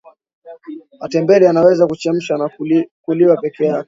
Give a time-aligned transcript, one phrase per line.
[0.99, 2.49] matembele yanaweza kuchemsha na
[3.05, 3.79] kuliwa pekee yake